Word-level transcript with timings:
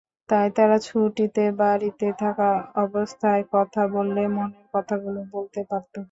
তাই 0.29 0.47
তারা 0.57 0.77
ছুটিতে 0.87 1.43
বাড়িতে 1.59 2.07
থাকা 2.21 2.49
অবস্থায় 2.85 3.43
কথা 3.53 3.81
বললে 3.95 4.21
মনের 4.35 4.65
কথাগুলো 4.73 5.19
বলতে 5.33 5.61
পারত। 5.69 5.93